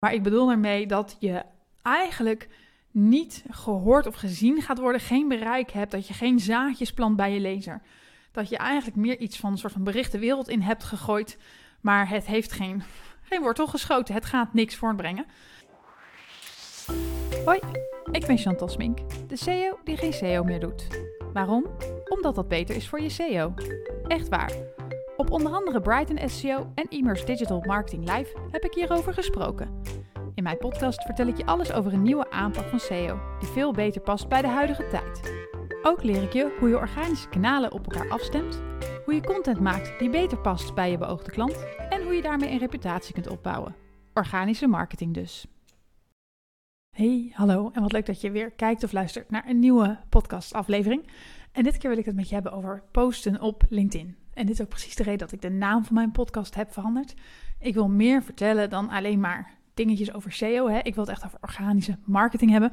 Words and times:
Maar 0.00 0.14
ik 0.14 0.22
bedoel 0.22 0.46
daarmee 0.46 0.86
dat 0.86 1.16
je 1.18 1.42
eigenlijk 1.82 2.48
niet 2.90 3.44
gehoord 3.50 4.06
of 4.06 4.14
gezien 4.14 4.62
gaat 4.62 4.78
worden, 4.78 5.00
geen 5.00 5.28
bereik 5.28 5.70
hebt, 5.70 5.90
dat 5.90 6.08
je 6.08 6.14
geen 6.14 6.38
zaadjes 6.38 6.92
plant 6.92 7.16
bij 7.16 7.32
je 7.32 7.40
lezer. 7.40 7.82
Dat 8.32 8.48
je 8.48 8.56
eigenlijk 8.56 8.96
meer 8.96 9.18
iets 9.18 9.38
van 9.38 9.52
een 9.52 9.58
soort 9.58 9.72
van 9.72 9.84
berichtenwereld 9.84 10.48
in 10.48 10.60
hebt 10.60 10.84
gegooid, 10.84 11.38
maar 11.80 12.08
het 12.08 12.26
heeft 12.26 12.52
geen, 12.52 12.82
geen 13.22 13.42
wortel 13.42 13.66
geschoten. 13.66 14.14
Het 14.14 14.24
gaat 14.24 14.54
niks 14.54 14.74
voortbrengen. 14.74 15.26
Hoi, 17.44 17.58
ik 18.12 18.26
ben 18.26 18.38
Chantal 18.38 18.68
Smink, 18.68 18.98
de 19.28 19.36
CEO 19.36 19.78
die 19.84 19.96
geen 19.96 20.12
SEO 20.12 20.44
meer 20.44 20.60
doet. 20.60 20.86
Waarom? 21.32 21.66
Omdat 22.08 22.34
dat 22.34 22.48
beter 22.48 22.76
is 22.76 22.88
voor 22.88 23.00
je 23.00 23.08
SEO. 23.08 23.54
Echt 24.06 24.28
waar. 24.28 24.52
Onder 25.30 25.52
andere 25.52 25.80
Brighton 25.80 26.28
SEO 26.28 26.72
en 26.74 26.88
Immers 26.88 27.24
Digital 27.24 27.62
Marketing 27.66 28.16
Live 28.16 28.36
heb 28.50 28.64
ik 28.64 28.74
hierover 28.74 29.12
gesproken. 29.12 29.82
In 30.34 30.42
mijn 30.42 30.58
podcast 30.58 31.02
vertel 31.02 31.26
ik 31.26 31.36
je 31.36 31.46
alles 31.46 31.72
over 31.72 31.92
een 31.92 32.02
nieuwe 32.02 32.30
aanpak 32.30 32.68
van 32.68 32.80
SEO, 32.80 33.20
die 33.38 33.48
veel 33.48 33.72
beter 33.72 34.00
past 34.00 34.28
bij 34.28 34.42
de 34.42 34.48
huidige 34.48 34.86
tijd. 34.86 35.34
Ook 35.82 36.02
leer 36.02 36.22
ik 36.22 36.32
je 36.32 36.56
hoe 36.58 36.68
je 36.68 36.76
organische 36.76 37.28
kanalen 37.28 37.72
op 37.72 37.92
elkaar 37.92 38.10
afstemt, 38.10 38.62
hoe 39.04 39.14
je 39.14 39.22
content 39.22 39.60
maakt 39.60 39.98
die 39.98 40.10
beter 40.10 40.38
past 40.38 40.74
bij 40.74 40.90
je 40.90 40.98
beoogde 40.98 41.30
klant 41.30 41.66
en 41.88 42.02
hoe 42.02 42.12
je 42.12 42.22
daarmee 42.22 42.50
een 42.50 42.58
reputatie 42.58 43.14
kunt 43.14 43.28
opbouwen. 43.28 43.74
Organische 44.14 44.66
marketing 44.66 45.14
dus. 45.14 45.46
Hey, 46.96 47.32
hallo 47.34 47.70
en 47.72 47.82
wat 47.82 47.92
leuk 47.92 48.06
dat 48.06 48.20
je 48.20 48.30
weer 48.30 48.50
kijkt 48.50 48.84
of 48.84 48.92
luistert 48.92 49.30
naar 49.30 49.48
een 49.48 49.58
nieuwe 49.58 49.98
podcastaflevering. 50.08 51.06
En 51.52 51.62
dit 51.62 51.78
keer 51.78 51.90
wil 51.90 51.98
ik 51.98 52.04
het 52.04 52.16
met 52.16 52.28
je 52.28 52.34
hebben 52.34 52.52
over 52.52 52.82
posten 52.90 53.40
op 53.40 53.64
LinkedIn. 53.68 54.19
En 54.40 54.46
dit 54.46 54.54
is 54.54 54.62
ook 54.62 54.68
precies 54.68 54.96
de 54.96 55.02
reden 55.02 55.18
dat 55.18 55.32
ik 55.32 55.42
de 55.42 55.50
naam 55.50 55.84
van 55.84 55.94
mijn 55.94 56.10
podcast 56.10 56.54
heb 56.54 56.72
veranderd. 56.72 57.14
Ik 57.58 57.74
wil 57.74 57.88
meer 57.88 58.22
vertellen 58.22 58.70
dan 58.70 58.88
alleen 58.88 59.20
maar 59.20 59.50
dingetjes 59.74 60.12
over 60.12 60.32
SEO. 60.32 60.68
Hè. 60.68 60.78
Ik 60.78 60.94
wil 60.94 61.04
het 61.04 61.12
echt 61.12 61.24
over 61.24 61.38
organische 61.40 61.96
marketing 62.04 62.50
hebben. 62.50 62.72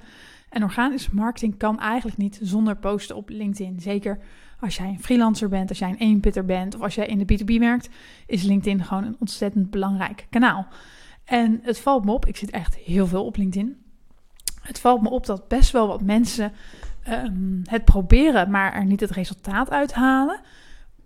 En 0.49 0.63
organische 0.63 1.15
marketing 1.15 1.57
kan 1.57 1.79
eigenlijk 1.79 2.17
niet 2.17 2.39
zonder 2.41 2.77
posten 2.77 3.15
op 3.15 3.29
LinkedIn. 3.29 3.79
Zeker 3.79 4.19
als 4.59 4.75
jij 4.75 4.87
een 4.87 5.03
freelancer 5.03 5.49
bent, 5.49 5.69
als 5.69 5.79
jij 5.79 5.89
een 5.89 5.97
eenpitter 5.97 6.45
bent 6.45 6.75
of 6.75 6.81
als 6.81 6.95
jij 6.95 7.05
in 7.05 7.17
de 7.25 7.39
B2B 7.39 7.59
werkt, 7.59 7.89
is 8.27 8.43
LinkedIn 8.43 8.83
gewoon 8.83 9.03
een 9.03 9.15
ontzettend 9.19 9.69
belangrijk 9.69 10.27
kanaal. 10.29 10.67
En 11.23 11.59
het 11.63 11.79
valt 11.79 12.05
me 12.05 12.11
op, 12.11 12.25
ik 12.25 12.37
zit 12.37 12.49
echt 12.49 12.75
heel 12.75 13.07
veel 13.07 13.25
op 13.25 13.37
LinkedIn. 13.37 13.77
Het 14.61 14.79
valt 14.79 15.01
me 15.01 15.09
op 15.09 15.25
dat 15.25 15.47
best 15.47 15.71
wel 15.71 15.87
wat 15.87 16.01
mensen 16.01 16.51
um, 17.09 17.61
het 17.63 17.85
proberen, 17.85 18.51
maar 18.51 18.73
er 18.73 18.85
niet 18.85 18.99
het 18.99 19.11
resultaat 19.11 19.69
uithalen. 19.69 20.41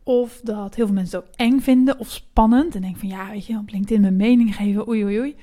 Of 0.04 0.40
dat 0.44 0.76
heel 0.76 0.86
veel 0.86 0.96
mensen 0.96 1.20
het 1.20 1.28
ook 1.28 1.36
eng 1.36 1.60
vinden 1.60 2.00
of 2.00 2.10
spannend. 2.10 2.76
En 2.76 2.82
denken 2.82 3.00
van 3.00 3.10
ja, 3.10 3.30
weet 3.30 3.46
je, 3.46 3.58
op 3.58 3.70
LinkedIn 3.70 4.02
mijn 4.02 4.16
mening 4.16 4.56
geven, 4.56 4.88
oei 4.88 5.04
oei 5.04 5.20
oei. 5.20 5.36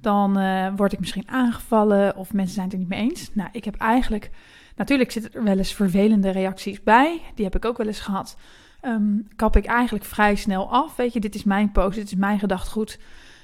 Dan 0.00 0.38
uh, 0.40 0.66
word 0.76 0.92
ik 0.92 0.98
misschien 1.00 1.28
aangevallen 1.28 2.16
of 2.16 2.32
mensen 2.32 2.54
zijn 2.54 2.66
het 2.66 2.74
er 2.74 2.80
niet 2.80 2.88
mee 2.88 3.00
eens. 3.00 3.30
Nou, 3.34 3.48
ik 3.52 3.64
heb 3.64 3.74
eigenlijk, 3.74 4.30
natuurlijk 4.76 5.10
zitten 5.10 5.32
er 5.32 5.44
wel 5.44 5.58
eens 5.58 5.72
vervelende 5.72 6.30
reacties 6.30 6.82
bij. 6.82 7.20
Die 7.34 7.44
heb 7.44 7.54
ik 7.56 7.64
ook 7.64 7.76
wel 7.76 7.86
eens 7.86 8.00
gehad. 8.00 8.36
Um, 8.82 9.28
kap 9.36 9.56
ik 9.56 9.64
eigenlijk 9.64 10.04
vrij 10.04 10.34
snel 10.34 10.70
af. 10.70 10.96
Weet 10.96 11.12
je, 11.12 11.20
dit 11.20 11.34
is 11.34 11.44
mijn 11.44 11.72
post, 11.72 11.96
dit 11.96 12.06
is 12.06 12.14
mijn 12.14 12.38
gedachtgoed. 12.38 12.98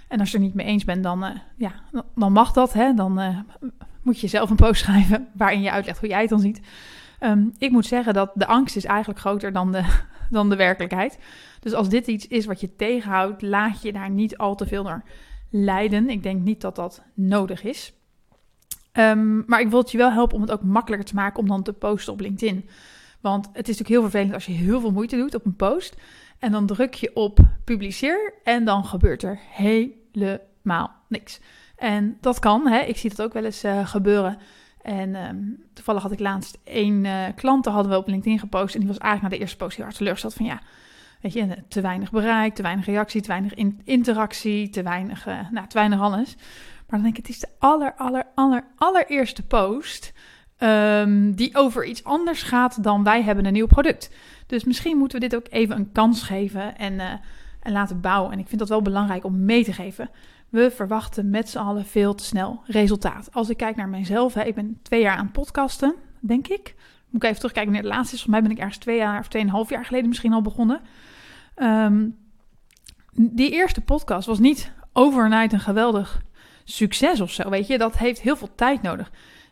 En 0.09 0.21
als 0.21 0.31
je 0.31 0.37
er 0.37 0.43
niet 0.43 0.55
mee 0.55 0.67
eens 0.67 0.85
bent, 0.85 1.03
dan, 1.03 1.25
uh, 1.25 1.31
ja, 1.57 1.73
dan 2.15 2.33
mag 2.33 2.53
dat. 2.53 2.73
Hè? 2.73 2.95
Dan 2.95 3.21
uh, 3.21 3.39
moet 4.03 4.21
je 4.21 4.27
zelf 4.27 4.51
een 4.51 4.57
post 4.57 4.81
schrijven 4.81 5.29
waarin 5.33 5.61
je 5.61 5.71
uitlegt 5.71 6.01
hoe 6.01 6.09
jij 6.09 6.21
het 6.21 6.31
dan 6.31 6.41
ziet. 6.41 6.61
Um, 7.21 7.53
ik 7.59 7.71
moet 7.71 7.87
zeggen 7.87 8.15
dat 8.15 8.31
de 8.35 8.47
angst 8.47 8.77
is 8.77 8.85
eigenlijk 8.85 9.21
groter 9.21 9.53
dan 9.53 9.73
de, 9.73 10.01
dan 10.31 10.49
de 10.51 10.57
werkelijkheid. 10.57 11.19
Dus 11.61 11.73
als 11.73 11.89
dit 11.89 12.07
iets 12.07 12.27
is 12.27 12.47
wat 12.47 12.61
je 12.61 12.77
tegenhoudt, 12.77 13.43
laat 13.43 13.83
je 13.83 13.93
daar 13.93 14.11
niet 14.11 14.39
al 14.39 14.55
te 14.55 14.67
veel 14.67 14.83
door 14.83 15.03
leiden. 15.51 16.11
Ik 16.11 16.23
denk 16.23 16.41
niet 16.43 16.61
dat 16.61 16.77
dat 16.77 17.03
nodig 17.15 17.63
is. 17.65 17.93
Um, 18.93 19.43
maar 19.47 19.61
ik 19.61 19.69
wil 19.69 19.79
het 19.79 19.91
je 19.91 19.99
wel 19.99 20.13
helpen 20.13 20.37
om 20.37 20.43
het 20.43 20.51
ook 20.51 20.63
makkelijker 20.63 21.09
te 21.09 21.15
maken 21.15 21.41
om 21.41 21.49
dan 21.49 21.63
te 21.63 21.73
posten 21.73 22.13
op 22.13 22.21
LinkedIn. 22.21 22.69
Want 23.21 23.47
het 23.47 23.69
is 23.69 23.79
natuurlijk 23.79 23.89
heel 23.89 24.01
vervelend 24.01 24.35
als 24.35 24.47
je 24.47 24.53
heel 24.53 24.81
veel 24.81 24.93
moeite 24.93 25.17
doet 25.17 25.35
op 25.35 25.45
een 25.45 25.57
post. 25.57 25.97
En 26.39 26.53
dan 26.53 26.67
druk 26.67 26.95
je 26.95 27.15
op 27.15 27.39
publiceer 27.65 28.35
en 28.45 28.65
dan 28.65 28.85
gebeurt 28.85 29.23
er 29.23 29.39
helemaal 29.51 30.91
niks. 31.09 31.41
En 31.77 32.17
dat 32.21 32.39
kan, 32.39 32.67
hè? 32.67 32.79
ik 32.81 32.97
zie 32.97 33.11
dat 33.11 33.23
ook 33.23 33.33
wel 33.33 33.45
eens 33.45 33.65
uh, 33.65 33.87
gebeuren. 33.87 34.39
En 34.83 35.15
um, 35.15 35.65
toevallig 35.73 36.03
had 36.03 36.13
ik 36.13 36.21
laatst 36.21 36.59
één 36.65 37.05
uh, 37.05 37.25
klant, 37.35 37.65
hadden 37.65 37.93
we 37.93 37.99
op 37.99 38.07
LinkedIn 38.09 38.39
gepost. 38.39 38.75
En 38.75 38.81
die 38.81 38.89
was 38.89 38.99
eigenlijk 38.99 39.33
na 39.33 39.39
de 39.39 39.45
eerste 39.45 39.65
post 39.65 39.77
heel 39.77 39.85
hard 39.85 39.97
teleurgesteld 39.97 40.35
van 40.35 40.47
ja, 40.47 40.61
weet 41.21 41.33
je, 41.33 41.57
te 41.69 41.81
weinig 41.81 42.11
bereik, 42.11 42.55
te 42.55 42.63
weinig 42.63 42.87
reactie, 42.87 43.21
te 43.21 43.29
weinig 43.29 43.55
in 43.55 43.81
interactie, 43.85 44.69
te 44.69 44.83
weinig, 44.83 45.27
uh, 45.27 45.51
nou, 45.51 45.67
te 45.67 45.79
weinig 45.79 46.01
alles. 46.01 46.37
Maar 46.37 47.01
dan 47.01 47.03
denk 47.03 47.17
ik, 47.17 47.27
het 47.27 47.35
is 47.35 47.41
de 47.41 47.49
aller, 47.59 47.95
aller, 47.95 48.27
aller, 48.35 48.65
allereerste 48.77 49.43
post 49.43 50.13
um, 50.59 51.35
die 51.35 51.57
over 51.57 51.85
iets 51.85 52.05
anders 52.05 52.43
gaat 52.43 52.83
dan 52.83 53.05
wij 53.05 53.23
hebben 53.23 53.45
een 53.45 53.53
nieuw 53.53 53.67
product. 53.67 54.11
Dus 54.47 54.65
misschien 54.65 54.97
moeten 54.97 55.21
we 55.21 55.29
dit 55.29 55.39
ook 55.39 55.47
even 55.51 55.77
een 55.77 55.93
kans 55.93 56.23
geven 56.23 56.77
en, 56.79 57.01
en 57.61 57.73
laten 57.73 58.01
bouwen. 58.01 58.33
En 58.33 58.39
ik 58.39 58.49
vind 58.49 58.61
dat 58.61 58.69
wel 58.69 58.83
belangrijk 58.83 59.25
om 59.25 59.45
mee 59.45 59.65
te 59.65 59.73
geven. 59.73 60.11
We 60.49 60.71
verwachten 60.71 61.31
met 61.31 61.49
z'n 61.49 61.59
allen 61.59 61.85
veel 61.85 62.15
te 62.15 62.25
snel 62.25 62.63
resultaat. 62.65 63.29
Als 63.33 63.49
ik 63.49 63.57
kijk 63.57 63.77
naar 63.77 63.89
mijzelf, 63.89 64.35
hè, 64.35 64.43
ik 64.43 64.55
ben 64.55 64.79
twee 64.83 65.01
jaar 65.01 65.17
aan 65.17 65.31
podcasten, 65.31 65.95
denk 66.21 66.49
ik. 66.49 66.75
Moet 67.09 67.23
ik 67.23 67.29
even 67.29 67.37
terugkijken 67.37 67.73
wanneer 67.73 67.91
het 67.91 67.99
laatste 67.99 68.15
is. 68.15 68.23
Volgens 68.23 68.41
mij 68.41 68.43
ben 68.43 68.51
ik 68.51 68.59
ergens 68.59 68.85
twee 68.85 68.97
jaar 68.97 69.19
of 69.19 69.29
tweeënhalf 69.29 69.71
jaar 69.71 69.85
geleden 69.85 70.09
misschien 70.09 70.33
al 70.33 70.43
begonnen. 70.43 70.81
Um, 71.57 72.17
die 73.15 73.51
eerste 73.51 73.81
podcast 73.81 74.27
was 74.27 74.39
niet 74.39 74.73
overnight 74.93 75.53
een 75.53 75.61
geweldig 75.61 76.23
succes 76.65 77.21
of 77.21 77.31
zo, 77.31 77.51
weet 77.51 77.67
je. 77.67 77.79
Dat 77.79 77.99
heeft 77.99 78.21
heel 78.21 78.37
veel 78.37 78.55
tijd 78.55 78.83
nodig. 78.83 79.11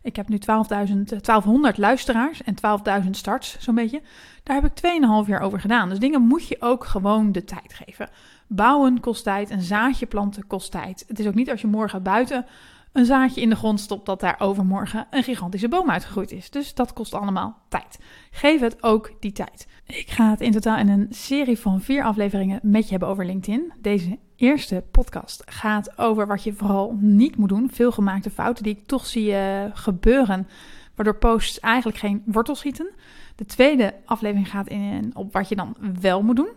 Ik 0.08 0.16
heb 0.16 0.28
nu 0.28 0.36
12.000, 0.36 0.44
1200 0.44 1.78
luisteraars 1.78 2.42
en 2.42 2.54
12.000 3.04 3.10
starts, 3.10 3.56
zo'n 3.58 3.74
beetje. 3.74 4.02
Daar 4.42 4.62
heb 4.62 4.64
ik 4.64 5.00
2,5 5.24 5.28
jaar 5.28 5.40
over 5.40 5.60
gedaan. 5.60 5.88
Dus 5.88 5.98
dingen 5.98 6.22
moet 6.22 6.48
je 6.48 6.56
ook 6.60 6.84
gewoon 6.84 7.32
de 7.32 7.44
tijd 7.44 7.74
geven. 7.84 8.08
Bouwen 8.46 9.00
kost 9.00 9.24
tijd, 9.24 9.50
een 9.50 9.62
zaadje 9.62 10.06
planten 10.06 10.46
kost 10.46 10.70
tijd. 10.70 11.04
Het 11.08 11.18
is 11.18 11.26
ook 11.26 11.34
niet 11.34 11.50
als 11.50 11.60
je 11.60 11.66
morgen 11.66 12.02
buiten 12.02 12.46
een 12.92 13.04
zaadje 13.04 13.40
in 13.40 13.48
de 13.48 13.56
grond 13.56 13.80
stopt 13.80 14.06
dat 14.06 14.20
daar 14.20 14.36
overmorgen 14.38 15.06
een 15.10 15.22
gigantische 15.22 15.68
boom 15.68 15.90
uitgegroeid 15.90 16.32
is. 16.32 16.50
Dus 16.50 16.74
dat 16.74 16.92
kost 16.92 17.14
allemaal 17.14 17.58
tijd. 17.68 17.98
Geef 18.30 18.60
het 18.60 18.82
ook 18.82 19.12
die 19.20 19.32
tijd. 19.32 19.66
Ik 19.86 20.10
ga 20.10 20.30
het 20.30 20.40
in 20.40 20.52
totaal 20.52 20.78
in 20.78 20.88
een 20.88 21.06
serie 21.10 21.58
van 21.58 21.80
vier 21.80 22.04
afleveringen 22.04 22.60
met 22.62 22.84
je 22.84 22.90
hebben 22.90 23.08
over 23.08 23.26
LinkedIn. 23.26 23.72
Deze 23.80 24.18
eerste 24.38 24.84
podcast 24.90 25.42
gaat 25.46 25.98
over 25.98 26.26
wat 26.26 26.42
je 26.42 26.52
vooral 26.52 26.96
niet 27.00 27.36
moet 27.36 27.48
doen. 27.48 27.70
Veel 27.72 27.90
gemaakte 27.90 28.30
fouten 28.30 28.64
die 28.64 28.76
ik 28.76 28.86
toch 28.86 29.06
zie 29.06 29.30
uh, 29.30 29.64
gebeuren, 29.72 30.48
waardoor 30.94 31.16
posts 31.16 31.60
eigenlijk 31.60 31.98
geen 31.98 32.22
wortel 32.24 32.54
schieten. 32.54 32.90
De 33.36 33.44
tweede 33.44 33.94
aflevering 34.04 34.50
gaat 34.50 34.68
in 34.68 35.10
op 35.14 35.32
wat 35.32 35.48
je 35.48 35.56
dan 35.56 35.76
wel 36.00 36.22
moet 36.22 36.36
doen. 36.36 36.50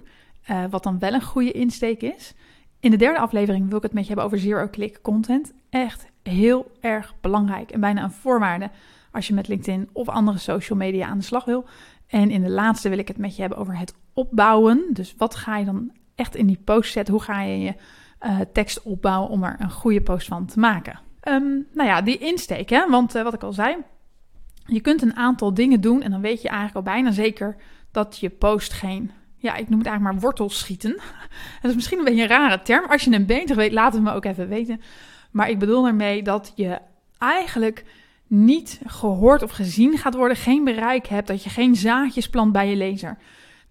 Uh, 0.49 0.63
wat 0.69 0.83
dan 0.83 0.99
wel 0.99 1.13
een 1.13 1.21
goede 1.21 1.51
insteek 1.51 2.01
is. 2.01 2.33
In 2.79 2.91
de 2.91 2.97
derde 2.97 3.19
aflevering 3.19 3.67
wil 3.67 3.77
ik 3.77 3.83
het 3.83 3.93
met 3.93 4.01
je 4.01 4.07
hebben 4.07 4.25
over 4.25 4.39
zero-click 4.39 4.99
content. 5.01 5.53
Echt 5.69 6.05
heel 6.23 6.71
erg 6.79 7.13
belangrijk 7.21 7.71
en 7.71 7.79
bijna 7.79 8.03
een 8.03 8.11
voorwaarde 8.11 8.69
als 9.11 9.27
je 9.27 9.33
met 9.33 9.47
LinkedIn 9.47 9.89
of 9.91 10.09
andere 10.09 10.37
social 10.37 10.77
media 10.77 11.07
aan 11.07 11.17
de 11.17 11.23
slag 11.23 11.45
wil. 11.45 11.65
En 12.07 12.29
in 12.29 12.41
de 12.41 12.49
laatste 12.49 12.89
wil 12.89 12.97
ik 12.97 13.07
het 13.07 13.17
met 13.17 13.35
je 13.35 13.41
hebben 13.41 13.59
over 13.59 13.77
het 13.77 13.93
opbouwen. 14.13 14.89
Dus 14.93 15.15
wat 15.17 15.35
ga 15.35 15.57
je 15.57 15.65
dan 15.65 15.91
echt 16.21 16.35
in 16.35 16.47
die 16.47 16.61
post 16.63 16.91
zetten? 16.91 17.13
Hoe 17.13 17.23
ga 17.23 17.41
je 17.41 17.59
je 17.59 17.73
uh, 18.21 18.39
tekst 18.53 18.81
opbouwen 18.81 19.29
om 19.29 19.43
er 19.43 19.55
een 19.59 19.71
goede 19.71 20.01
post 20.01 20.27
van 20.27 20.45
te 20.45 20.59
maken? 20.59 20.99
Um, 21.27 21.67
nou 21.73 21.89
ja, 21.89 22.01
die 22.01 22.17
insteek, 22.17 22.69
hè? 22.69 22.89
want 22.89 23.15
uh, 23.15 23.23
wat 23.23 23.33
ik 23.33 23.43
al 23.43 23.53
zei, 23.53 23.75
je 24.65 24.81
kunt 24.81 25.01
een 25.01 25.15
aantal 25.15 25.53
dingen 25.53 25.81
doen 25.81 26.01
en 26.01 26.11
dan 26.11 26.21
weet 26.21 26.41
je 26.41 26.47
eigenlijk 26.47 26.77
al 26.77 26.93
bijna 26.93 27.11
zeker 27.11 27.55
dat 27.91 28.17
je 28.17 28.29
post 28.29 28.73
geen 28.73 29.11
ja, 29.41 29.55
ik 29.55 29.69
noem 29.69 29.79
het 29.79 29.87
eigenlijk 29.87 30.01
maar 30.01 30.29
wortels 30.29 30.59
schieten. 30.59 30.99
Dat 31.61 31.69
is 31.69 31.75
misschien 31.75 31.97
een 31.97 32.03
beetje 32.03 32.21
een 32.21 32.27
rare 32.27 32.61
term. 32.61 32.85
Als 32.85 33.03
je 33.03 33.11
een 33.11 33.25
beter 33.25 33.55
weet, 33.55 33.71
laat 33.71 33.93
het 33.93 34.03
me 34.03 34.13
ook 34.13 34.25
even 34.25 34.47
weten. 34.47 34.81
Maar 35.31 35.49
ik 35.49 35.59
bedoel 35.59 35.87
ermee 35.87 36.23
dat 36.23 36.51
je 36.55 36.79
eigenlijk 37.17 37.85
niet 38.27 38.81
gehoord 38.85 39.43
of 39.43 39.51
gezien 39.51 39.97
gaat 39.97 40.15
worden, 40.15 40.37
geen 40.37 40.63
bereik 40.63 41.07
hebt, 41.07 41.27
dat 41.27 41.43
je 41.43 41.49
geen 41.49 41.75
zaadjes 41.75 42.29
plant 42.29 42.51
bij 42.51 42.69
je 42.69 42.75
lezer. 42.75 43.17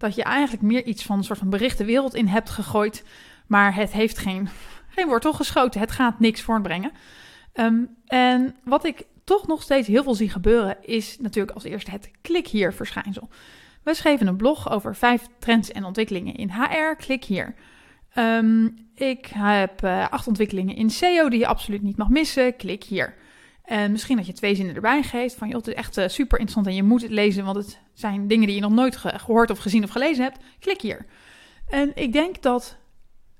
Dat 0.01 0.15
je 0.15 0.23
eigenlijk 0.23 0.63
meer 0.63 0.83
iets 0.83 1.03
van 1.03 1.17
een 1.17 1.23
soort 1.23 1.39
van 1.39 1.49
berichtenwereld 1.49 2.15
in 2.15 2.27
hebt 2.27 2.49
gegooid, 2.49 3.03
maar 3.47 3.75
het 3.75 3.91
heeft 3.91 4.17
geen, 4.17 4.49
geen 4.95 5.07
wortel 5.07 5.33
geschoten. 5.33 5.79
Het 5.79 5.91
gaat 5.91 6.19
niks 6.19 6.41
voortbrengen. 6.41 6.91
Um, 7.53 7.95
en 8.05 8.55
wat 8.63 8.85
ik 8.85 9.05
toch 9.23 9.47
nog 9.47 9.61
steeds 9.61 9.87
heel 9.87 10.03
veel 10.03 10.15
zie 10.15 10.29
gebeuren, 10.29 10.77
is 10.81 11.17
natuurlijk 11.19 11.53
als 11.53 11.63
eerste 11.63 11.91
het 11.91 12.11
klik 12.21 12.47
hier 12.47 12.73
verschijnsel. 12.73 13.29
We 13.83 13.93
schreven 13.93 14.27
een 14.27 14.35
blog 14.35 14.71
over 14.71 14.95
vijf 14.95 15.27
trends 15.39 15.71
en 15.71 15.83
ontwikkelingen 15.83 16.35
in 16.35 16.51
HR. 16.51 16.95
Klik 16.95 17.23
hier. 17.23 17.55
Um, 18.15 18.75
ik 18.95 19.25
heb 19.33 19.83
uh, 19.83 20.07
acht 20.09 20.27
ontwikkelingen 20.27 20.75
in 20.75 20.89
SEO 20.89 21.29
die 21.29 21.39
je 21.39 21.47
absoluut 21.47 21.81
niet 21.81 21.97
mag 21.97 22.09
missen. 22.09 22.55
Klik 22.55 22.83
hier. 22.83 23.15
En 23.71 23.91
misschien 23.91 24.17
dat 24.17 24.25
je 24.25 24.33
twee 24.33 24.55
zinnen 24.55 24.75
erbij 24.75 25.03
geeft 25.03 25.35
van, 25.35 25.47
joh, 25.47 25.57
het 25.57 25.67
is 25.67 25.73
echt 25.73 25.97
uh, 25.97 26.07
super 26.07 26.39
interessant 26.39 26.67
en 26.67 26.75
je 26.75 26.83
moet 26.83 27.01
het 27.01 27.11
lezen, 27.11 27.45
want 27.45 27.57
het 27.57 27.79
zijn 27.93 28.27
dingen 28.27 28.47
die 28.47 28.55
je 28.55 28.61
nog 28.61 28.71
nooit 28.71 28.95
ge 28.95 29.19
gehoord 29.19 29.49
of 29.49 29.59
gezien 29.59 29.83
of 29.83 29.89
gelezen 29.89 30.23
hebt. 30.23 30.39
Klik 30.59 30.81
hier. 30.81 31.05
En 31.67 31.91
ik 31.95 32.13
denk 32.13 32.41
dat 32.41 32.77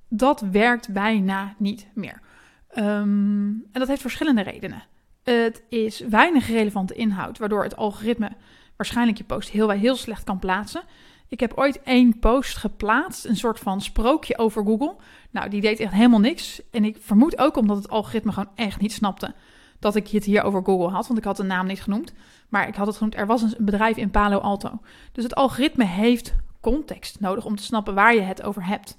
dat 0.10 0.42
werkt 0.51 0.94
bijna 0.94 1.56
niet 1.57 1.88
meer. 1.94 2.22
Ehm, 2.68 3.48
en 3.48 3.69
dat 3.72 3.88
heeft 3.88 4.01
verschillende 4.01 4.42
redenen. 4.42 4.83
Het 5.24 5.63
is 5.69 6.00
weinig 6.00 6.48
relevante 6.48 6.94
inhoud, 6.94 7.38
waardoor 7.38 7.63
het 7.63 7.75
algoritme 7.75 8.31
waarschijnlijk 8.75 9.18
je 9.18 9.24
post 9.24 9.50
heel, 9.50 9.69
heel 9.69 9.95
slecht 9.95 10.24
kan 10.24 10.39
plaatsen. 10.39 10.83
Ik 11.28 11.39
heb 11.39 11.54
ooit 11.56 11.81
één 11.81 12.19
post 12.19 12.57
geplaatst, 12.57 13.25
een 13.25 13.38
soort 13.38 13.60
van 13.60 13.81
sprookje 13.81 14.38
over 14.38 14.66
Google. 14.66 14.95
Nou, 15.31 15.50
die 15.50 15.62
deed 15.62 15.80
echt 15.80 15.94
helemaal 15.94 16.19
niks. 16.19 16.62
En 16.72 16.86
ik 16.86 16.98
vermoed 17.00 17.38
ook 17.38 17.56
omdat 17.57 17.78
het 17.78 17.89
algoritme 17.89 18.31
gewoon 18.31 18.51
echt 18.56 18.80
niet 18.80 18.94
snapte 18.94 19.33
dat 19.81 19.95
ik 19.95 20.07
het 20.07 20.25
hier 20.25 20.44
over 20.44 20.63
Google 20.63 20.89
had, 20.89 21.07
want 21.07 21.19
ik 21.19 21.25
had 21.25 21.38
de 21.38 21.44
naam 21.44 21.68
niet 21.68 21.81
genoemd. 21.81 22.13
Maar 22.50 22.68
ik 22.68 22.75
had 22.75 22.88
het 22.88 22.95
genoemd, 22.95 23.16
er 23.16 23.25
was 23.25 23.42
een 23.42 23.54
bedrijf 23.57 23.98
in 23.98 24.12
Palo 24.12 24.38
Alto. 24.38 24.80
Dus 25.12 25.24
het 25.24 25.36
algoritme 25.36 25.86
heeft 25.86 26.36
context 26.62 27.19
nodig 27.19 27.45
om 27.45 27.56
te 27.56 27.63
snappen 27.63 27.94
waar 27.94 28.16
je 28.16 28.22
het 28.22 28.44
over 28.44 28.66
hebt. 28.66 28.98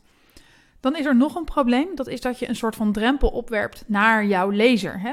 Dan 0.80 0.96
is 0.96 1.06
er 1.06 1.16
nog 1.16 1.34
een 1.34 1.44
probleem, 1.44 1.88
dat 1.94 2.06
is 2.06 2.20
dat 2.20 2.38
je 2.38 2.48
een 2.48 2.56
soort 2.56 2.76
van 2.76 2.92
drempel 2.92 3.28
opwerpt 3.28 3.84
naar 3.86 4.26
jouw 4.26 4.50
lezer. 4.50 5.00
Hè? 5.00 5.12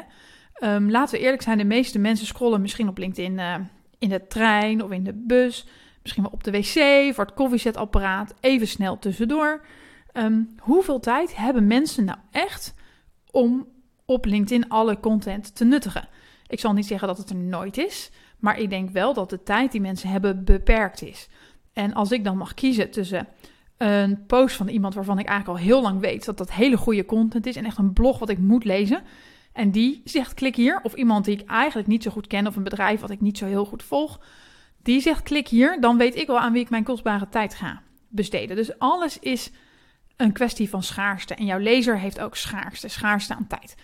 Um, 0.76 0.92
laten 0.92 1.16
we 1.16 1.24
eerlijk 1.24 1.42
zijn, 1.42 1.58
de 1.58 1.64
meeste 1.64 2.00
mensen 2.00 2.28
scrollen 2.28 2.62
misschien 2.62 2.88
op 2.88 2.98
LinkedIn 2.98 3.38
uh, 3.38 3.56
in 3.98 4.10
de 4.10 4.28
trein 4.28 4.84
of 4.84 4.92
in 4.92 5.04
de 5.04 5.14
bus, 5.14 5.68
misschien 6.02 6.24
wel 6.24 6.32
op 6.32 6.44
de 6.44 6.52
wc, 6.52 7.14
voor 7.16 7.26
het 7.26 7.34
koffiezetapparaat, 7.34 8.34
even 8.40 8.68
snel 8.68 9.00
tussendoor. 9.00 9.66
Um, 10.14 10.56
hoeveel 10.60 11.00
tijd 11.00 11.36
hebben 11.36 11.68
mensen 11.68 12.06
nou 12.06 12.18
echt 12.32 12.74
om 13.32 13.68
op 14.10 14.26
LinkedIn 14.26 14.70
alle 14.70 15.00
content 15.00 15.56
te 15.56 15.66
nuttigen? 15.66 16.08
Ik 16.48 16.60
zal 16.60 16.74
niet 16.74 16.88
zeggen 16.88 17.08
dat 17.08 17.18
het 17.18 17.30
er 17.30 17.36
nooit 17.36 17.78
is, 17.78 18.12
maar 18.40 18.60
ik 18.60 18.70
denk 18.70 18.90
wel 18.90 19.14
dat 19.14 19.30
de 19.30 19.44
tijd 19.44 19.72
die 19.72 19.82
mensen 19.82 20.10
hebben 20.10 20.44
beperkt 20.44 21.02
is. 21.02 21.28
En 21.74 21.94
als 21.94 22.12
ik 22.12 22.24
dan 22.24 22.38
mag 22.38 22.54
kiezen 22.54 22.92
tussen 22.92 23.28
een 23.78 24.26
post 24.26 24.56
van 24.56 24.68
iemand 24.68 24.94
waarvan 24.94 25.20
ik 25.20 25.28
eigenlijk 25.28 25.60
al 25.60 25.66
heel 25.66 25.82
lang 25.82 26.00
weet 26.00 26.26
dat 26.26 26.38
dat 26.38 26.52
hele 26.52 26.78
goede 26.78 27.06
content 27.06 27.46
is 27.46 27.56
en 27.56 27.66
echt 27.66 27.78
een 27.78 27.94
blog 27.94 28.20
wat 28.20 28.30
ik 28.30 28.38
moet 28.38 28.64
lezen. 28.64 29.02
En 29.54 29.72
die 29.72 30.02
zegt 30.04 30.34
klik 30.34 30.56
hier. 30.56 30.80
Of 30.84 30.94
iemand 30.94 31.26
die 31.26 31.40
ik 31.40 31.50
eigenlijk 31.50 31.88
niet 31.88 32.04
zo 32.04 32.12
goed 32.12 32.28
ken 32.28 32.48
of 32.48 32.56
een 32.56 32.64
bedrijf 32.64 33.00
wat 33.00 33.10
ik 33.10 33.22
niet 33.22 33.38
zo 33.38 33.46
heel 33.46 33.66
goed 33.66 33.84
volg. 33.84 34.20
Die 34.84 35.02
zegt 35.02 35.24
klik 35.24 35.48
hier. 35.48 35.82
Dan 35.82 35.98
weet 35.98 36.16
ik 36.16 36.28
wel 36.28 36.40
aan 36.40 36.54
wie 36.54 36.62
ik 36.62 36.70
mijn 36.70 36.84
kostbare 36.84 37.30
tijd 37.30 37.56
ga 37.56 37.82
besteden. 38.08 38.56
Dus 38.56 38.80
alles 38.80 39.20
is 39.20 39.52
een 40.16 40.32
kwestie 40.32 40.70
van 40.70 40.84
schaarste. 40.84 41.36
En 41.36 41.46
jouw 41.46 41.60
lezer 41.60 42.00
heeft 42.00 42.20
ook 42.20 42.36
schaarste, 42.36 42.88
schaarste 42.88 43.36
aan 43.36 43.48
tijd. 43.48 43.76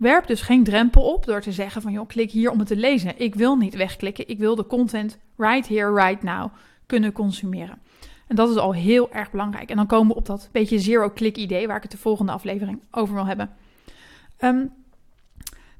Werp 0.00 0.26
dus 0.26 0.40
geen 0.40 0.64
drempel 0.64 1.02
op 1.02 1.26
door 1.26 1.40
te 1.40 1.52
zeggen 1.52 1.82
van 1.82 1.92
joh, 1.92 2.08
klik 2.08 2.30
hier 2.30 2.50
om 2.50 2.58
het 2.58 2.68
te 2.68 2.76
lezen. 2.76 3.18
Ik 3.18 3.34
wil 3.34 3.56
niet 3.56 3.74
wegklikken. 3.74 4.28
Ik 4.28 4.38
wil 4.38 4.54
de 4.54 4.66
content 4.66 5.18
right 5.36 5.68
here, 5.68 5.94
right 5.94 6.22
now 6.22 6.52
kunnen 6.86 7.12
consumeren. 7.12 7.78
En 8.26 8.36
dat 8.36 8.50
is 8.50 8.56
al 8.56 8.74
heel 8.74 9.12
erg 9.12 9.30
belangrijk. 9.30 9.70
En 9.70 9.76
dan 9.76 9.86
komen 9.86 10.08
we 10.08 10.14
op 10.14 10.26
dat 10.26 10.48
beetje 10.52 10.78
zero-click 10.78 11.36
idee 11.36 11.66
waar 11.66 11.76
ik 11.76 11.82
het 11.82 11.90
de 11.90 11.98
volgende 11.98 12.32
aflevering 12.32 12.80
over 12.90 13.14
wil 13.14 13.26
hebben. 13.26 13.50
Um, 14.38 14.72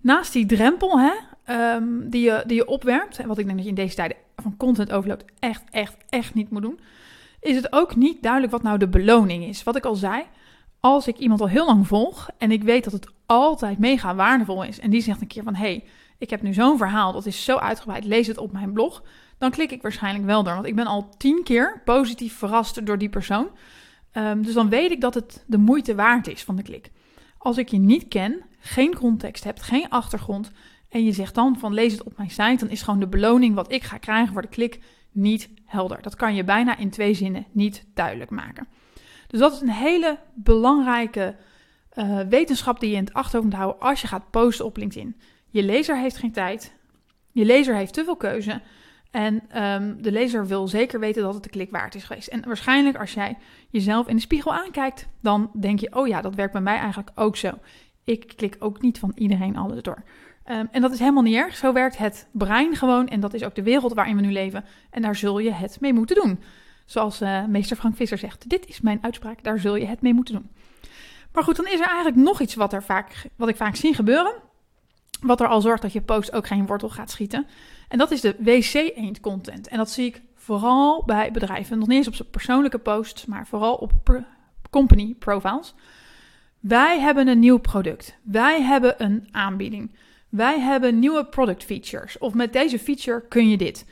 naast 0.00 0.32
die 0.32 0.46
drempel 0.46 1.00
hè, 1.00 1.12
um, 1.74 2.10
die, 2.10 2.22
je, 2.22 2.42
die 2.46 2.56
je 2.56 2.66
opwerpt, 2.66 3.18
en 3.18 3.28
wat 3.28 3.38
ik 3.38 3.44
denk 3.44 3.56
dat 3.56 3.64
je 3.64 3.72
in 3.72 3.82
deze 3.82 3.94
tijden 3.94 4.16
van 4.36 4.56
content 4.56 4.92
overload 4.92 5.24
echt, 5.38 5.62
echt, 5.70 5.96
echt 6.08 6.34
niet 6.34 6.50
moet 6.50 6.62
doen, 6.62 6.80
is 7.40 7.56
het 7.56 7.72
ook 7.72 7.96
niet 7.96 8.22
duidelijk 8.22 8.52
wat 8.52 8.62
nou 8.62 8.78
de 8.78 8.88
beloning 8.88 9.44
is. 9.44 9.62
Wat 9.62 9.76
ik 9.76 9.84
al 9.84 9.94
zei, 9.94 10.22
als 10.80 11.06
ik 11.06 11.18
iemand 11.18 11.40
al 11.40 11.48
heel 11.48 11.66
lang 11.66 11.86
volg 11.86 12.28
en 12.38 12.50
ik 12.50 12.62
weet 12.62 12.84
dat 12.84 12.92
het 12.92 13.06
altijd 13.26 13.78
mega 13.78 14.14
waardevol 14.14 14.64
is 14.64 14.80
en 14.80 14.90
die 14.90 15.02
zegt 15.02 15.20
een 15.20 15.26
keer 15.26 15.42
van, 15.42 15.54
hey, 15.54 15.84
ik 16.18 16.30
heb 16.30 16.42
nu 16.42 16.52
zo'n 16.52 16.78
verhaal, 16.78 17.12
dat 17.12 17.26
is 17.26 17.44
zo 17.44 17.56
uitgebreid, 17.56 18.04
lees 18.04 18.26
het 18.26 18.38
op 18.38 18.52
mijn 18.52 18.72
blog, 18.72 19.02
dan 19.38 19.50
klik 19.50 19.70
ik 19.70 19.82
waarschijnlijk 19.82 20.24
wel 20.24 20.42
door. 20.42 20.54
Want 20.54 20.66
ik 20.66 20.74
ben 20.74 20.86
al 20.86 21.08
tien 21.16 21.42
keer 21.42 21.82
positief 21.84 22.36
verrast 22.36 22.86
door 22.86 22.98
die 22.98 23.08
persoon. 23.08 23.48
Um, 24.12 24.42
dus 24.42 24.54
dan 24.54 24.68
weet 24.68 24.90
ik 24.90 25.00
dat 25.00 25.14
het 25.14 25.44
de 25.46 25.58
moeite 25.58 25.94
waard 25.94 26.28
is 26.28 26.44
van 26.44 26.56
de 26.56 26.62
klik. 26.62 26.90
Als 27.38 27.58
ik 27.58 27.68
je 27.68 27.78
niet 27.78 28.08
ken, 28.08 28.42
geen 28.58 28.94
context 28.94 29.44
hebt, 29.44 29.62
geen 29.62 29.88
achtergrond 29.88 30.50
en 30.88 31.04
je 31.04 31.12
zegt 31.12 31.34
dan 31.34 31.58
van 31.58 31.74
lees 31.74 31.92
het 31.92 32.02
op 32.02 32.16
mijn 32.16 32.30
site, 32.30 32.56
dan 32.58 32.70
is 32.70 32.82
gewoon 32.82 33.00
de 33.00 33.08
beloning 33.08 33.54
wat 33.54 33.72
ik 33.72 33.82
ga 33.82 33.98
krijgen 33.98 34.32
voor 34.32 34.42
de 34.42 34.48
klik 34.48 34.80
niet 35.12 35.48
helder. 35.64 36.02
Dat 36.02 36.16
kan 36.16 36.34
je 36.34 36.44
bijna 36.44 36.76
in 36.76 36.90
twee 36.90 37.14
zinnen 37.14 37.46
niet 37.52 37.84
duidelijk 37.94 38.30
maken. 38.30 38.66
Dus 39.30 39.40
dat 39.40 39.52
is 39.52 39.60
een 39.60 39.70
hele 39.70 40.18
belangrijke 40.34 41.36
uh, 41.94 42.20
wetenschap 42.20 42.80
die 42.80 42.90
je 42.90 42.96
in 42.96 43.04
het 43.04 43.12
achterhoofd 43.12 43.44
moet 43.50 43.58
houden 43.58 43.80
als 43.80 44.00
je 44.00 44.06
gaat 44.06 44.30
posten 44.30 44.64
op 44.64 44.76
LinkedIn. 44.76 45.16
Je 45.50 45.62
lezer 45.62 45.98
heeft 45.98 46.16
geen 46.16 46.32
tijd, 46.32 46.74
je 47.32 47.44
lezer 47.44 47.76
heeft 47.76 47.94
te 47.94 48.04
veel 48.04 48.16
keuze 48.16 48.60
en 49.10 49.62
um, 49.64 50.02
de 50.02 50.12
lezer 50.12 50.46
wil 50.46 50.68
zeker 50.68 51.00
weten 51.00 51.22
dat 51.22 51.34
het 51.34 51.42
de 51.42 51.48
klik 51.48 51.70
waard 51.70 51.94
is 51.94 52.04
geweest. 52.04 52.28
En 52.28 52.42
waarschijnlijk 52.46 52.98
als 52.98 53.14
jij 53.14 53.38
jezelf 53.68 54.08
in 54.08 54.14
de 54.14 54.22
spiegel 54.22 54.54
aankijkt, 54.54 55.08
dan 55.22 55.50
denk 55.60 55.80
je, 55.80 55.94
oh 55.94 56.06
ja, 56.06 56.20
dat 56.20 56.34
werkt 56.34 56.52
bij 56.52 56.60
mij 56.60 56.76
eigenlijk 56.76 57.10
ook 57.14 57.36
zo. 57.36 57.50
Ik 58.04 58.32
klik 58.36 58.56
ook 58.58 58.82
niet 58.82 58.98
van 58.98 59.12
iedereen 59.14 59.56
alles 59.56 59.82
door. 59.82 60.02
Um, 60.46 60.68
en 60.70 60.80
dat 60.80 60.92
is 60.92 60.98
helemaal 60.98 61.22
niet 61.22 61.36
erg. 61.36 61.56
Zo 61.56 61.72
werkt 61.72 61.98
het 61.98 62.28
brein 62.32 62.76
gewoon. 62.76 63.08
En 63.08 63.20
dat 63.20 63.34
is 63.34 63.44
ook 63.44 63.54
de 63.54 63.62
wereld 63.62 63.94
waarin 63.94 64.16
we 64.16 64.22
nu 64.22 64.32
leven. 64.32 64.64
En 64.90 65.02
daar 65.02 65.16
zul 65.16 65.38
je 65.38 65.52
het 65.52 65.80
mee 65.80 65.92
moeten 65.92 66.16
doen. 66.16 66.40
Zoals 66.90 67.22
uh, 67.22 67.44
meester 67.44 67.76
Frank 67.76 67.96
Visser 67.96 68.18
zegt. 68.18 68.48
Dit 68.48 68.66
is 68.66 68.80
mijn 68.80 68.98
uitspraak. 69.02 69.42
Daar 69.42 69.58
zul 69.58 69.76
je 69.76 69.86
het 69.86 70.00
mee 70.00 70.14
moeten 70.14 70.34
doen. 70.34 70.50
Maar 71.32 71.44
goed, 71.44 71.56
dan 71.56 71.66
is 71.66 71.80
er 71.80 71.86
eigenlijk 71.86 72.16
nog 72.16 72.40
iets 72.40 72.54
wat, 72.54 72.72
er 72.72 72.82
vaak, 72.82 73.26
wat 73.36 73.48
ik 73.48 73.56
vaak 73.56 73.76
zie 73.76 73.94
gebeuren. 73.94 74.32
Wat 75.20 75.40
er 75.40 75.46
al 75.46 75.60
zorgt 75.60 75.82
dat 75.82 75.92
je 75.92 76.00
post 76.00 76.32
ook 76.32 76.46
geen 76.46 76.66
wortel 76.66 76.88
gaat 76.88 77.10
schieten. 77.10 77.46
En 77.88 77.98
dat 77.98 78.10
is 78.10 78.20
de 78.20 78.36
wc-eend 78.38 79.20
content. 79.20 79.68
En 79.68 79.76
dat 79.76 79.90
zie 79.90 80.06
ik 80.06 80.22
vooral 80.34 81.02
bij 81.06 81.30
bedrijven. 81.32 81.78
Nog 81.78 81.88
niet 81.88 81.96
eens 81.96 82.08
op 82.08 82.14
zijn 82.14 82.30
persoonlijke 82.30 82.78
posts, 82.78 83.26
maar 83.26 83.46
vooral 83.46 83.74
op 83.74 84.22
company 84.70 85.14
profiles. 85.18 85.74
Wij 86.60 87.00
hebben 87.00 87.28
een 87.28 87.38
nieuw 87.38 87.58
product. 87.58 88.16
Wij 88.22 88.62
hebben 88.62 88.94
een 89.02 89.28
aanbieding. 89.30 89.94
Wij 90.28 90.60
hebben 90.60 90.98
nieuwe 90.98 91.24
product 91.24 91.64
features. 91.64 92.18
Of 92.18 92.34
met 92.34 92.52
deze 92.52 92.78
feature 92.78 93.22
kun 93.28 93.48
je 93.48 93.56
dit. 93.56 93.86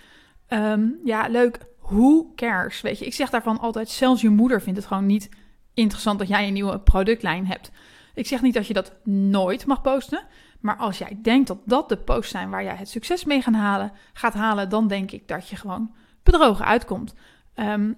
Um, 0.48 0.98
ja, 1.04 1.28
leuk. 1.28 1.66
Who 1.88 2.32
cares? 2.34 2.80
Weet 2.80 2.98
je, 2.98 3.06
ik 3.06 3.14
zeg 3.14 3.30
daarvan 3.30 3.60
altijd: 3.60 3.88
zelfs 3.88 4.20
je 4.20 4.28
moeder 4.28 4.62
vindt 4.62 4.78
het 4.78 4.88
gewoon 4.88 5.06
niet 5.06 5.28
interessant 5.74 6.18
dat 6.18 6.28
jij 6.28 6.46
een 6.46 6.52
nieuwe 6.52 6.80
productlijn 6.80 7.46
hebt. 7.46 7.70
Ik 8.14 8.26
zeg 8.26 8.42
niet 8.42 8.54
dat 8.54 8.66
je 8.66 8.74
dat 8.74 8.92
nooit 9.04 9.66
mag 9.66 9.80
posten. 9.80 10.26
Maar 10.60 10.76
als 10.76 10.98
jij 10.98 11.18
denkt 11.22 11.46
dat 11.46 11.58
dat 11.64 11.88
de 11.88 11.96
posts 11.96 12.30
zijn 12.30 12.50
waar 12.50 12.62
jij 12.62 12.74
het 12.74 12.88
succes 12.88 13.24
mee 13.24 13.42
gaan 13.42 13.54
halen, 13.54 13.92
gaat 14.12 14.34
halen, 14.34 14.68
dan 14.68 14.88
denk 14.88 15.10
ik 15.10 15.28
dat 15.28 15.48
je 15.48 15.56
gewoon 15.56 15.94
bedrogen 16.22 16.64
uitkomt. 16.64 17.14
Um, 17.54 17.96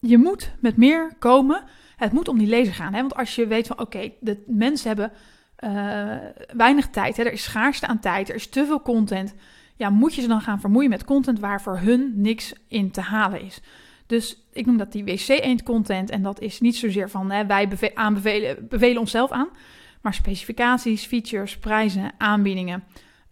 je 0.00 0.18
moet 0.18 0.52
met 0.60 0.76
meer 0.76 1.14
komen. 1.18 1.64
Het 1.96 2.12
moet 2.12 2.28
om 2.28 2.38
die 2.38 2.46
lezer 2.46 2.74
gaan. 2.74 2.94
Hè? 2.94 3.00
Want 3.00 3.14
als 3.14 3.34
je 3.34 3.46
weet 3.46 3.66
van 3.66 3.80
oké, 3.80 4.12
de 4.20 4.44
mensen 4.46 4.88
hebben 4.88 5.12
uh, 5.64 6.16
weinig 6.56 6.88
tijd. 6.88 7.16
Hè? 7.16 7.22
Er 7.22 7.32
is 7.32 7.42
schaarste 7.42 7.86
aan 7.86 8.00
tijd. 8.00 8.28
Er 8.28 8.34
is 8.34 8.48
te 8.48 8.66
veel 8.66 8.82
content. 8.82 9.34
Ja, 9.76 9.90
moet 9.90 10.14
je 10.14 10.20
ze 10.20 10.28
dan 10.28 10.40
gaan 10.40 10.60
vermoeien 10.60 10.90
met 10.90 11.04
content 11.04 11.40
waar 11.40 11.62
voor 11.62 11.78
hun 11.78 12.12
niks 12.14 12.52
in 12.68 12.90
te 12.90 13.00
halen 13.00 13.40
is. 13.40 13.60
Dus 14.06 14.46
ik 14.52 14.66
noem 14.66 14.76
dat 14.76 14.92
die 14.92 15.04
wc-eend 15.04 15.62
content. 15.62 16.10
En 16.10 16.22
dat 16.22 16.40
is 16.40 16.60
niet 16.60 16.76
zozeer 16.76 17.10
van 17.10 17.30
hè, 17.30 17.46
wij 17.46 17.68
beve 17.68 17.94
aanbevelen, 17.94 18.66
bevelen 18.68 19.00
onszelf 19.00 19.30
aan. 19.30 19.48
Maar 20.00 20.14
specificaties, 20.14 21.06
features, 21.06 21.58
prijzen, 21.58 22.12
aanbiedingen. 22.18 22.84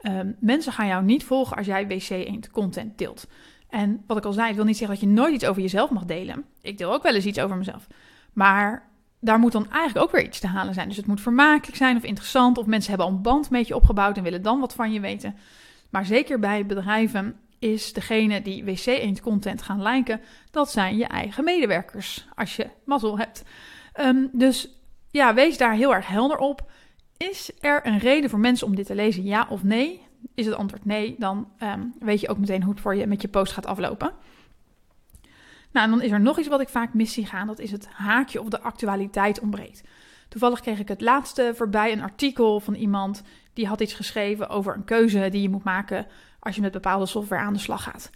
Um, 0.03 0.37
mensen 0.41 0.73
gaan 0.73 0.87
jou 0.87 1.05
niet 1.05 1.25
volgen 1.25 1.57
als 1.57 1.67
jij 1.67 1.87
wc-eend 1.87 2.51
content 2.51 2.99
deelt. 2.99 3.27
En 3.69 4.03
wat 4.07 4.17
ik 4.17 4.25
al 4.25 4.33
zei, 4.33 4.51
ik 4.51 4.57
wil 4.57 4.65
niet 4.65 4.77
zeggen 4.77 4.99
dat 4.99 5.09
je 5.09 5.15
nooit 5.15 5.35
iets 5.35 5.45
over 5.45 5.63
jezelf 5.63 5.91
mag 5.91 6.05
delen. 6.05 6.45
Ik 6.63 6.79
deel 6.79 6.93
ook 6.93 7.03
wel 7.03 7.15
eens 7.15 7.25
iets 7.25 7.41
over 7.41 7.57
mezelf. 7.57 7.87
Maar 8.33 8.89
daar 9.21 9.39
moet 9.39 9.53
dan 9.53 9.71
eigenlijk 9.71 10.07
ook 10.07 10.13
weer 10.13 10.25
iets 10.25 10.41
te 10.41 10.47
halen 10.47 10.75
zijn. 10.75 10.89
Dus 10.89 10.97
het 10.97 11.07
moet 11.07 11.21
vermakelijk 11.21 11.77
zijn 11.77 11.97
of 11.97 12.03
interessant. 12.03 12.59
Of 12.59 12.67
mensen 12.67 12.89
hebben 12.89 13.09
al 13.09 13.15
een 13.15 13.23
band 13.23 13.51
met 13.51 13.67
je 13.67 13.77
opgebouwd 13.77 14.17
en 14.17 14.23
willen 14.23 14.43
dan 14.43 14.61
wat 14.61 14.75
van 14.75 14.93
je 14.93 15.01
weten. 15.01 15.37
Maar 15.95 16.07
zeker 16.07 16.39
bij 16.39 16.67
bedrijven 16.67 17.41
is 17.59 17.93
degene 17.93 18.43
die 18.43 18.65
wc-eend 18.65 19.21
content 19.21 19.63
gaan 19.63 19.83
liken, 19.83 20.21
dat 20.51 20.71
zijn 20.71 20.97
je 20.97 21.07
eigen 21.07 21.45
medewerkers. 21.45 22.27
Als 22.35 22.57
je 22.57 22.71
mazzel 22.85 23.19
hebt. 23.19 23.45
Um, 24.01 24.29
dus 24.33 24.69
ja, 25.11 25.35
wees 25.35 25.59
daar 25.59 25.75
heel 25.75 25.95
erg 25.95 26.07
helder 26.07 26.37
op. 26.37 26.71
Is 27.17 27.51
er 27.61 27.87
een 27.87 27.99
reden 27.99 28.31
voor 28.31 28.39
mensen 28.39 28.67
om 28.67 28.75
dit 28.77 28.87
te 28.87 28.95
lezen, 28.95 29.25
ja 29.25 29.47
of 29.49 29.63
nee? 29.63 30.03
Is 30.35 30.47
het 30.47 30.55
antwoord 30.55 30.85
nee, 30.85 31.15
dan 31.19 31.49
um, 31.63 31.95
weet 31.99 32.21
je 32.21 32.29
ook 32.29 32.39
meteen 32.39 32.63
hoe 32.63 32.73
het 32.73 32.83
voor 32.83 32.97
je 32.97 33.07
met 33.07 33.23
je 33.23 33.29
post 33.29 33.53
gaat 33.53 33.67
aflopen. 33.67 34.13
Nou, 35.73 35.87
en 35.87 35.91
dan 35.91 36.03
is 36.03 36.11
er 36.11 36.21
nog 36.21 36.39
iets 36.39 36.49
wat 36.49 36.61
ik 36.61 36.69
vaak 36.69 36.95
mis 36.95 37.13
zie 37.13 37.27
gaan. 37.27 37.47
Dat 37.47 37.59
is 37.59 37.71
het 37.71 37.89
haakje 37.89 38.41
of 38.41 38.49
de 38.49 38.61
actualiteit 38.61 39.41
ontbreekt. 39.41 39.83
Toevallig 40.35 40.61
kreeg 40.61 40.79
ik 40.79 40.89
het 40.89 41.01
laatste 41.01 41.53
voorbij 41.55 41.93
een 41.93 42.03
artikel 42.03 42.61
van 42.61 42.75
iemand 42.75 43.23
die 43.53 43.67
had 43.67 43.81
iets 43.81 43.93
geschreven 43.93 44.49
over 44.49 44.75
een 44.75 44.85
keuze 44.85 45.29
die 45.31 45.43
je 45.43 45.49
moet 45.49 45.65
maken 45.65 46.07
als 46.39 46.55
je 46.55 46.61
met 46.61 46.73
bepaalde 46.73 47.07
software 47.07 47.43
aan 47.43 47.53
de 47.53 47.59
slag 47.59 47.83
gaat. 47.83 48.11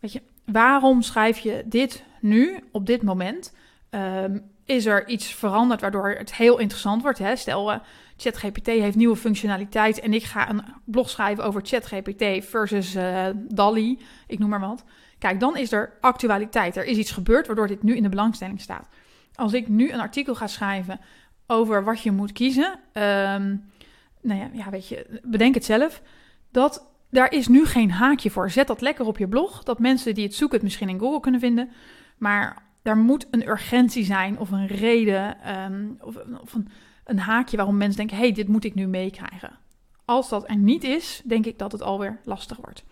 Weet 0.00 0.12
je, 0.12 0.22
waarom 0.44 1.02
schrijf 1.02 1.38
je 1.38 1.62
dit 1.64 2.04
nu 2.20 2.64
op 2.72 2.86
dit 2.86 3.02
moment? 3.02 3.54
Um, 3.90 4.50
is 4.64 4.86
er 4.86 5.08
iets 5.08 5.34
veranderd 5.34 5.80
waardoor 5.80 6.08
het 6.08 6.34
heel 6.34 6.58
interessant 6.58 7.02
wordt? 7.02 7.18
Hè? 7.18 7.36
Stel, 7.36 7.72
uh, 7.72 7.78
ChatGPT 8.16 8.66
heeft 8.66 8.96
nieuwe 8.96 9.16
functionaliteit 9.16 10.00
en 10.00 10.14
ik 10.14 10.24
ga 10.24 10.50
een 10.50 10.62
blog 10.84 11.10
schrijven 11.10 11.44
over 11.44 11.60
ChatGPT 11.64 12.44
versus 12.44 12.96
uh, 12.96 13.26
DALI, 13.48 13.98
ik 14.26 14.38
noem 14.38 14.48
maar 14.48 14.60
wat. 14.60 14.84
Kijk, 15.18 15.40
dan 15.40 15.56
is 15.56 15.72
er 15.72 15.92
actualiteit. 16.00 16.76
Er 16.76 16.84
is 16.84 16.96
iets 16.96 17.10
gebeurd 17.10 17.46
waardoor 17.46 17.66
dit 17.66 17.82
nu 17.82 17.96
in 17.96 18.02
de 18.02 18.08
belangstelling 18.08 18.60
staat. 18.60 18.88
Als 19.34 19.52
ik 19.52 19.68
nu 19.68 19.92
een 19.92 20.00
artikel 20.00 20.34
ga 20.34 20.46
schrijven 20.46 21.00
over 21.46 21.84
wat 21.84 22.02
je 22.02 22.10
moet 22.10 22.32
kiezen. 22.32 22.78
Um, 22.92 23.70
nou 24.20 24.40
ja, 24.40 24.50
ja, 24.52 24.70
weet 24.70 24.88
je, 24.88 25.20
bedenk 25.22 25.54
het 25.54 25.64
zelf. 25.64 26.02
Dat 26.50 26.86
daar 27.10 27.32
is 27.32 27.48
nu 27.48 27.64
geen 27.64 27.90
haakje 27.90 28.30
voor. 28.30 28.50
Zet 28.50 28.66
dat 28.66 28.80
lekker 28.80 29.06
op 29.06 29.18
je 29.18 29.28
blog, 29.28 29.62
dat 29.62 29.78
mensen 29.78 30.14
die 30.14 30.24
het 30.24 30.34
zoeken 30.34 30.56
het 30.56 30.66
misschien 30.66 30.88
in 30.88 30.98
Google 30.98 31.20
kunnen 31.20 31.40
vinden. 31.40 31.70
Maar 32.18 32.62
daar 32.82 32.96
moet 32.96 33.26
een 33.30 33.48
urgentie 33.48 34.04
zijn 34.04 34.38
of 34.38 34.50
een 34.50 34.66
reden 34.66 35.42
ehm, 35.42 35.86
of, 36.00 36.16
een, 37.04 37.18
haakje 37.18 37.56
waarom 37.56 37.76
mensen 37.76 37.96
denken: 37.96 38.16
hey, 38.16 38.32
dit 38.32 38.48
moet 38.48 38.64
ik 38.64 38.74
nu 38.74 38.86
meekrijgen. 38.86 39.58
Als 40.04 40.28
dat 40.28 40.48
er 40.48 40.56
niet 40.56 40.84
is, 40.84 41.22
denk 41.24 41.46
ik 41.46 41.58
dat 41.58 41.72
het 41.72 41.82
alweer 41.82 42.20
lastig 42.24 42.56
wordt. 42.56 42.84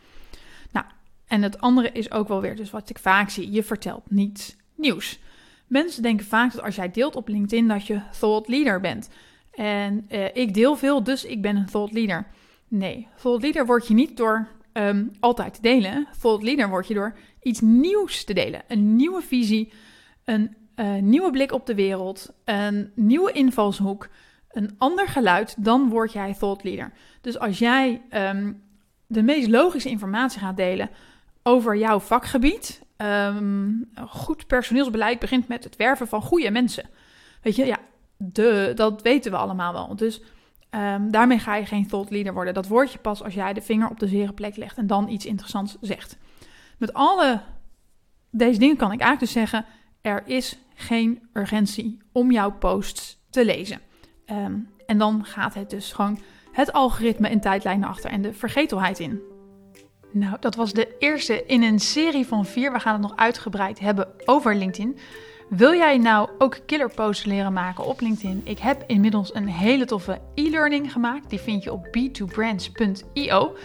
Nou, 0.73 0.87
en 1.27 1.43
het 1.43 1.61
andere 1.61 1.93
is 1.93 2.11
ook 2.11 2.29
wel 2.29 2.41
weer, 2.41 2.57
dus 2.57 2.71
wat 2.71 2.91
ik 2.91 2.99
vaak 2.99 3.31
zie: 3.31 3.51
je 3.51 3.63
vertelt 3.63 4.11
niets 4.11 4.57
nieuws. 4.75 5.19
Mensen 5.66 6.02
denken 6.02 6.26
vaak 6.26 6.52
dat 6.52 6.62
als 6.62 6.75
jij 6.75 6.90
deelt 6.90 7.16
op 7.16 7.28
LinkedIn 7.28 7.68
dat 7.68 7.87
je 7.87 8.00
thought 8.18 8.49
leader 8.49 8.80
bent. 8.80 9.09
En 9.50 10.06
uh, 10.11 10.25
ik 10.35 10.54
deel 10.54 10.76
veel, 10.76 11.02
dus 11.02 11.25
ik 11.25 11.42
ben 11.42 11.56
een 11.56 11.66
thought 11.66 11.92
leader. 11.92 12.26
Nee, 12.68 13.09
thought 13.16 13.42
leader 13.42 13.66
word 13.66 13.87
je 13.87 13.94
niet 13.94 14.16
door 14.16 14.49
um, 14.73 15.11
altijd 15.21 15.54
te 15.54 15.61
delen. 15.61 16.06
Thought 16.21 16.42
leader 16.42 16.68
word 16.68 16.87
je 16.87 16.94
door 16.94 17.16
iets 17.42 17.61
nieuws 17.61 18.25
te 18.25 18.35
delen. 18.35 18.62
Een 18.68 18.97
nieuwe 18.97 19.23
visie, 19.23 19.73
een 20.25 20.56
uh, 20.76 20.94
nieuwe 20.94 21.30
blik 21.30 21.52
op 21.52 21.66
de 21.66 21.75
wereld, 21.75 22.33
een 22.44 22.90
nieuwe 22.94 23.33
invalshoek, 23.33 24.09
een 24.50 24.75
ander 24.78 25.09
geluid, 25.09 25.64
dan 25.64 25.88
word 25.88 26.12
jij 26.12 26.35
thought 26.35 26.64
leader. 26.64 26.92
Dus 27.21 27.38
als 27.38 27.59
jij 27.59 28.02
um, 28.11 28.62
de 29.06 29.23
meest 29.23 29.49
logische 29.49 29.88
informatie 29.88 30.40
gaat 30.40 30.56
delen 30.56 30.90
over 31.47 31.77
jouw 31.77 32.01
vakgebied, 32.01 32.83
um, 32.97 33.91
goed 34.09 34.47
personeelsbeleid 34.47 35.19
begint 35.19 35.49
met 35.49 35.65
het 35.65 35.77
werven 35.77 36.09
van 36.09 36.23
goede 36.23 36.51
mensen. 36.51 36.89
Weet 37.43 37.57
je, 37.57 37.67
ja, 37.67 37.79
de, 38.17 38.73
dat 38.75 39.03
weten 39.03 39.31
we 39.31 39.37
allemaal 39.37 39.73
wel. 39.73 39.97
Dus 39.97 40.21
um, 40.71 41.11
daarmee 41.11 41.39
ga 41.39 41.57
je 41.57 41.67
geen 41.67 41.87
thought 41.87 42.11
leader 42.11 42.35
worden. 42.35 42.55
Dat 42.55 42.69
word 42.69 42.93
je 42.93 42.99
pas 42.99 43.23
als 43.23 43.35
jij 43.35 43.53
de 43.53 43.63
vinger 43.63 43.89
op 43.89 43.99
de 43.99 44.09
zere 44.09 44.33
plek 44.33 44.57
legt 44.57 44.77
en 44.77 44.87
dan 44.87 45.09
iets 45.09 45.27
interessants 45.27 45.77
zegt. 45.81 46.17
Met 46.79 46.93
alle 46.93 47.41
deze 48.31 48.59
dingen 48.59 48.77
kan 48.77 48.93
ik 48.93 49.01
eigenlijk 49.01 49.33
dus 49.33 49.43
zeggen: 49.43 49.65
er 50.01 50.23
is 50.27 50.59
geen 50.75 51.29
urgentie 51.33 51.99
om 52.13 52.31
jouw 52.31 52.51
posts 52.51 53.19
te 53.31 53.45
lezen. 53.45 53.81
Um, 54.27 54.69
en 54.87 54.99
dan 54.99 55.25
gaat 55.25 55.55
het 55.55 55.71
dus 55.71 55.93
gewoon 55.93 56.19
het 56.53 56.73
algoritme 56.73 57.31
in 57.31 57.41
tijdlijnen 57.41 57.89
achter 57.89 58.11
en 58.11 58.23
de 58.23 58.33
vergetelheid 58.33 58.99
in. 58.99 59.21
Nou, 60.14 60.37
dat 60.40 60.54
was 60.54 60.73
de 60.73 60.97
eerste 60.99 61.44
in 61.47 61.62
een 61.62 61.78
serie 61.78 62.26
van 62.26 62.47
vier. 62.47 62.73
We 62.73 62.78
gaan 62.78 62.92
het 62.92 63.02
nog 63.02 63.16
uitgebreid 63.16 63.78
hebben 63.78 64.09
over 64.25 64.56
LinkedIn. 64.56 64.99
Wil 65.49 65.75
jij 65.75 65.99
nou 65.99 66.30
ook 66.38 66.59
killer 66.66 66.90
posts 66.90 67.25
leren 67.25 67.52
maken 67.52 67.85
op 67.85 68.00
LinkedIn? 68.00 68.40
Ik 68.44 68.59
heb 68.59 68.85
inmiddels 68.87 69.35
een 69.35 69.49
hele 69.49 69.85
toffe 69.85 70.21
e-learning 70.35 70.92
gemaakt. 70.92 71.30
Die 71.30 71.40
vind 71.40 71.62
je 71.62 71.73
op 71.73 71.87
b2brands.io. 71.87 73.56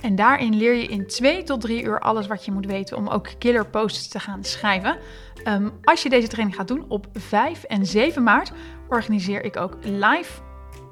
En 0.00 0.14
daarin 0.14 0.56
leer 0.56 0.74
je 0.74 0.86
in 0.86 1.06
2 1.06 1.42
tot 1.42 1.60
3 1.60 1.82
uur 1.82 2.00
alles 2.00 2.26
wat 2.26 2.44
je 2.44 2.52
moet 2.52 2.66
weten 2.66 2.96
om 2.96 3.08
ook 3.08 3.28
killer 3.38 3.66
posts 3.66 4.08
te 4.08 4.20
gaan 4.20 4.44
schrijven. 4.44 4.98
Um, 5.44 5.72
als 5.82 6.02
je 6.02 6.08
deze 6.08 6.28
training 6.28 6.56
gaat 6.56 6.68
doen 6.68 6.84
op 6.88 7.06
5 7.12 7.62
en 7.62 7.86
7 7.86 8.22
maart, 8.22 8.52
organiseer 8.88 9.44
ik 9.44 9.56
ook 9.56 9.76
live 9.82 10.45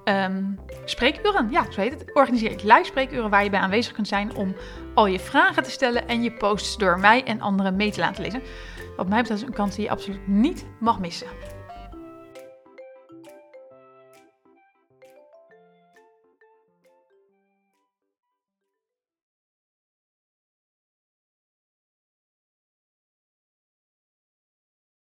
um, 0.05 0.59
spreekuren. 0.85 1.51
Ja, 1.51 1.71
zo 1.71 1.81
heet 1.81 1.93
het. 1.93 2.15
Organiseer 2.15 2.51
ik 2.51 2.63
live 2.63 2.85
spreekuren 2.85 3.31
waar 3.31 3.45
je 3.45 3.51
bij 3.51 3.61
aanwezig 3.61 3.93
kunt 3.93 4.09
zijn 4.09 4.37
om 4.37 4.55
al 4.95 5.07
je 5.07 5.19
vragen 5.19 5.63
te 5.63 5.71
stellen 5.71 6.09
en 6.09 6.23
je 6.23 6.33
posts 6.33 6.77
door 6.77 6.99
mij 6.99 7.25
en 7.25 7.41
anderen 7.41 7.77
mee 7.77 7.91
te 7.91 8.01
laten 8.01 8.23
lezen. 8.23 8.43
Wat 8.97 9.09
mij 9.09 9.21
betreft 9.21 9.43
is 9.43 9.49
een 9.49 9.55
kans 9.55 9.75
die 9.75 9.85
je 9.85 9.91
absoluut 9.91 10.27
niet 10.27 10.67
mag 10.81 11.01
missen. 11.01 11.27